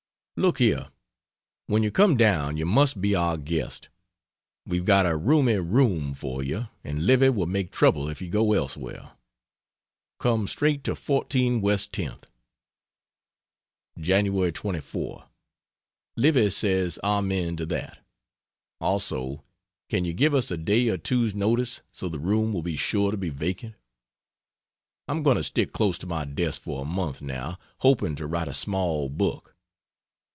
[0.37, 0.89] Look here
[1.67, 3.89] when you come down you must be our guest
[4.65, 8.53] we've got a roomy room for you, and Livy will make trouble if you go
[8.53, 9.11] elsewhere.
[10.17, 12.23] Come straight to 14 West 10th.
[13.99, 14.51] Jan.
[14.51, 15.29] 24.
[16.17, 17.99] Livy says Amen to that;
[18.79, 19.43] also,
[19.89, 23.11] can you give us a day or two's notice, so the room will be sure
[23.11, 23.75] to be vacant?
[25.07, 28.47] I'm going to stick close to my desk for a month, now, hoping to write
[28.47, 29.55] a small book.